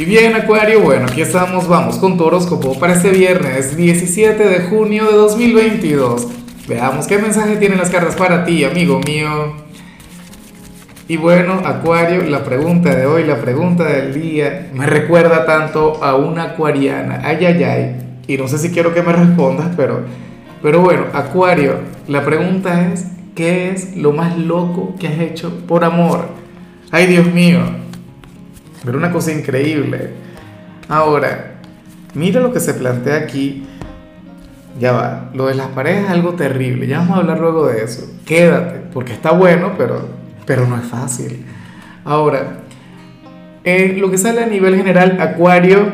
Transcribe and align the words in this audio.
Y 0.00 0.06
bien, 0.06 0.34
Acuario, 0.34 0.80
bueno, 0.80 1.08
aquí 1.10 1.20
estamos, 1.20 1.68
vamos 1.68 1.98
con 1.98 2.16
tu 2.16 2.24
horóscopo 2.24 2.78
para 2.78 2.94
este 2.94 3.10
viernes 3.10 3.76
17 3.76 4.48
de 4.48 4.60
junio 4.60 5.04
de 5.04 5.12
2022. 5.12 6.26
Veamos 6.66 7.06
qué 7.06 7.18
mensaje 7.18 7.56
tienen 7.56 7.76
las 7.76 7.90
cartas 7.90 8.16
para 8.16 8.46
ti, 8.46 8.64
amigo 8.64 8.98
mío. 9.06 9.56
Y 11.06 11.18
bueno, 11.18 11.60
Acuario, 11.66 12.22
la 12.22 12.44
pregunta 12.44 12.94
de 12.94 13.04
hoy, 13.04 13.24
la 13.24 13.42
pregunta 13.42 13.84
del 13.84 14.14
día, 14.14 14.70
me 14.72 14.86
recuerda 14.86 15.44
tanto 15.44 16.02
a 16.02 16.16
una 16.16 16.44
acuariana. 16.44 17.20
Ay, 17.22 17.44
ay, 17.44 17.62
ay. 17.62 17.96
Y 18.26 18.38
no 18.38 18.48
sé 18.48 18.56
si 18.56 18.70
quiero 18.70 18.94
que 18.94 19.02
me 19.02 19.12
respondas, 19.12 19.74
pero, 19.76 20.04
pero 20.62 20.80
bueno, 20.80 21.08
Acuario, 21.12 21.74
la 22.08 22.24
pregunta 22.24 22.90
es, 22.90 23.04
¿qué 23.34 23.68
es 23.68 23.94
lo 23.98 24.12
más 24.12 24.38
loco 24.38 24.94
que 24.98 25.08
has 25.08 25.20
hecho 25.20 25.58
por 25.66 25.84
amor? 25.84 26.28
Ay, 26.90 27.04
Dios 27.06 27.26
mío. 27.26 27.89
Pero 28.84 28.98
una 28.98 29.10
cosa 29.10 29.32
increíble. 29.32 30.10
Ahora, 30.88 31.54
mira 32.14 32.40
lo 32.40 32.52
que 32.52 32.60
se 32.60 32.74
plantea 32.74 33.16
aquí. 33.16 33.66
Ya 34.78 34.92
va, 34.92 35.30
lo 35.34 35.46
de 35.46 35.54
las 35.54 35.68
parejas 35.68 36.04
es 36.04 36.10
algo 36.10 36.34
terrible. 36.34 36.86
Ya 36.86 36.98
vamos 36.98 37.16
a 37.16 37.20
hablar 37.20 37.40
luego 37.40 37.66
de 37.66 37.84
eso. 37.84 38.10
Quédate, 38.24 38.80
porque 38.92 39.12
está 39.12 39.32
bueno, 39.32 39.72
pero, 39.76 40.08
pero 40.46 40.66
no 40.66 40.76
es 40.76 40.84
fácil. 40.84 41.44
Ahora, 42.04 42.60
lo 43.64 44.10
que 44.10 44.18
sale 44.18 44.42
a 44.42 44.46
nivel 44.46 44.76
general, 44.76 45.18
Acuario 45.20 45.92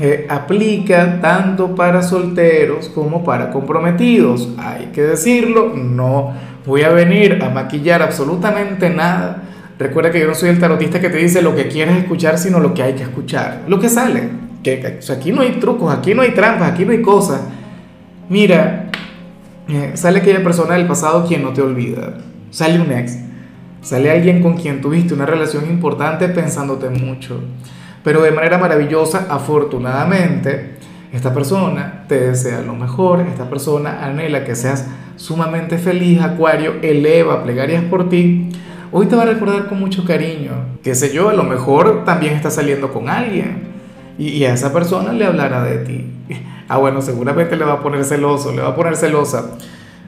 eh, 0.00 0.26
aplica 0.28 1.20
tanto 1.20 1.74
para 1.74 2.02
solteros 2.02 2.88
como 2.88 3.24
para 3.24 3.50
comprometidos. 3.50 4.50
Hay 4.58 4.86
que 4.86 5.02
decirlo, 5.02 5.72
no 5.74 6.32
voy 6.64 6.82
a 6.82 6.90
venir 6.90 7.42
a 7.42 7.50
maquillar 7.50 8.02
absolutamente 8.02 8.88
nada 8.90 9.42
Recuerda 9.78 10.12
que 10.12 10.20
yo 10.20 10.28
no 10.28 10.34
soy 10.34 10.50
el 10.50 10.60
tarotista 10.60 11.00
que 11.00 11.10
te 11.10 11.16
dice 11.18 11.42
lo 11.42 11.56
que 11.56 11.66
quieres 11.66 11.96
escuchar, 11.96 12.38
sino 12.38 12.60
lo 12.60 12.74
que 12.74 12.82
hay 12.82 12.94
que 12.94 13.02
escuchar. 13.02 13.62
Lo 13.66 13.80
que 13.80 13.88
sale. 13.88 14.28
Que, 14.62 15.00
aquí 15.10 15.32
no 15.32 15.42
hay 15.42 15.52
trucos, 15.52 15.92
aquí 15.92 16.14
no 16.14 16.22
hay 16.22 16.30
trampas, 16.30 16.72
aquí 16.72 16.84
no 16.84 16.92
hay 16.92 17.02
cosas. 17.02 17.40
Mira, 18.28 18.90
eh, 19.68 19.92
sale 19.94 20.20
aquella 20.20 20.42
persona 20.44 20.74
del 20.74 20.86
pasado 20.86 21.26
quien 21.26 21.42
no 21.42 21.52
te 21.52 21.60
olvida. 21.60 22.18
Sale 22.50 22.80
un 22.80 22.92
ex. 22.92 23.18
Sale 23.82 24.10
alguien 24.10 24.40
con 24.42 24.56
quien 24.56 24.80
tuviste 24.80 25.12
una 25.12 25.26
relación 25.26 25.68
importante 25.68 26.28
pensándote 26.28 26.88
mucho. 26.88 27.42
Pero 28.04 28.22
de 28.22 28.30
manera 28.30 28.58
maravillosa, 28.58 29.26
afortunadamente, 29.28 30.76
esta 31.12 31.34
persona 31.34 32.04
te 32.06 32.28
desea 32.28 32.62
lo 32.62 32.74
mejor, 32.74 33.20
esta 33.22 33.50
persona 33.50 34.04
anhela 34.04 34.44
que 34.44 34.54
seas 34.54 34.86
sumamente 35.16 35.78
feliz, 35.78 36.20
Acuario, 36.22 36.74
eleva 36.82 37.42
plegarias 37.42 37.84
por 37.84 38.08
ti 38.08 38.50
hoy 38.96 39.06
te 39.06 39.16
va 39.16 39.24
a 39.24 39.26
recordar 39.26 39.66
con 39.66 39.80
mucho 39.80 40.04
cariño. 40.04 40.52
Qué 40.84 40.94
sé 40.94 41.12
yo, 41.12 41.28
a 41.28 41.34
lo 41.34 41.42
mejor 41.42 42.04
también 42.04 42.34
está 42.34 42.48
saliendo 42.48 42.92
con 42.92 43.08
alguien 43.08 43.64
y, 44.18 44.44
a 44.44 44.54
esa 44.54 44.72
persona 44.72 45.12
le 45.12 45.26
hablará 45.26 45.62
de 45.64 45.78
ti. 45.78 46.10
Ah, 46.66 46.78
bueno, 46.78 47.02
seguramente 47.02 47.56
le 47.56 47.64
va 47.66 47.74
a 47.74 47.80
poner 47.82 48.06
celoso, 48.06 48.50
le 48.50 48.62
va 48.62 48.68
a 48.68 48.74
poner 48.74 48.96
celosa. 48.96 49.50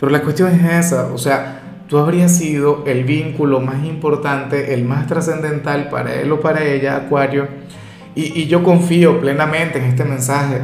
Pero 0.00 0.10
la 0.10 0.22
cuestión 0.22 0.48
es 0.50 0.86
esa, 0.86 1.12
o 1.12 1.18
sea, 1.18 1.60
tú 1.88 1.98
habrías 1.98 2.34
sido 2.34 2.84
el 2.86 3.04
vínculo 3.04 3.60
más 3.60 3.84
importante, 3.84 4.72
el 4.72 4.86
más 4.86 5.06
trascendental 5.06 5.90
para 5.90 6.14
él 6.14 6.32
o 6.32 6.40
para 6.40 6.64
ella, 6.64 6.96
Acuario. 6.96 7.48
Y, 8.14 8.40
y, 8.40 8.46
yo 8.46 8.62
confío 8.62 9.20
plenamente 9.20 9.78
en 9.78 9.84
este 9.84 10.04
mensaje, 10.04 10.62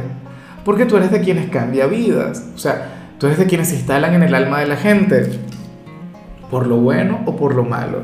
porque 0.63 0.85
tú 0.85 0.97
eres 0.97 1.11
de 1.11 1.21
quienes 1.21 1.51
cambia 1.51 1.85
vidas, 1.85 2.43
o 2.55 2.57
sea, 2.57 3.11
tú 3.19 3.27
eres 3.27 3.37
de 3.37 3.45
quienes 3.45 3.67
se 3.67 3.75
instalan 3.75 4.15
en 4.15 4.23
el 4.23 4.33
alma 4.33 4.61
de 4.61 4.65
la 4.65 4.77
gente 4.77 5.39
por 6.49 6.67
lo 6.67 6.77
bueno 6.77 7.21
o 7.25 7.35
por 7.35 7.55
lo 7.55 7.63
malo. 7.63 8.03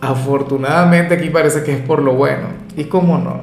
Afortunadamente 0.00 1.14
aquí 1.14 1.30
parece 1.30 1.62
que 1.62 1.72
es 1.72 1.80
por 1.80 2.02
lo 2.02 2.14
bueno. 2.14 2.48
¿Y 2.76 2.84
cómo 2.84 3.18
no? 3.18 3.42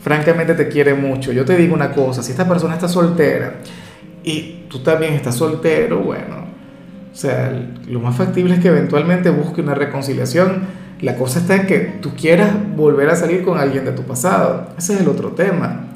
Francamente 0.00 0.54
te 0.54 0.68
quiere 0.68 0.94
mucho. 0.94 1.32
Yo 1.32 1.44
te 1.44 1.56
digo 1.56 1.74
una 1.74 1.92
cosa, 1.92 2.22
si 2.22 2.30
esta 2.30 2.48
persona 2.48 2.74
está 2.74 2.88
soltera 2.88 3.54
y 4.22 4.66
tú 4.68 4.80
también 4.80 5.14
estás 5.14 5.34
soltero, 5.34 5.98
bueno, 6.00 6.46
o 7.12 7.16
sea, 7.16 7.50
lo 7.88 8.00
más 8.00 8.14
factible 8.14 8.54
es 8.54 8.60
que 8.60 8.68
eventualmente 8.68 9.30
busque 9.30 9.62
una 9.62 9.74
reconciliación. 9.74 10.86
La 11.00 11.16
cosa 11.16 11.40
está 11.40 11.56
en 11.56 11.66
que 11.66 11.78
tú 12.00 12.14
quieras 12.14 12.50
volver 12.76 13.08
a 13.08 13.16
salir 13.16 13.42
con 13.42 13.58
alguien 13.58 13.84
de 13.84 13.92
tu 13.92 14.02
pasado. 14.02 14.68
Ese 14.78 14.94
es 14.94 15.00
el 15.00 15.08
otro 15.08 15.30
tema. 15.30 15.95